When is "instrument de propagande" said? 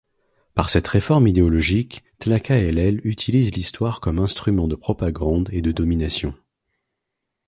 4.17-5.47